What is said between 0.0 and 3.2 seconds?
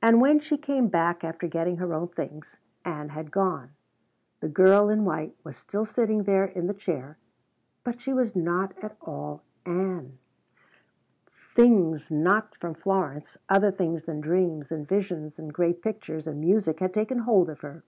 But when she came back after getting her own things, Ann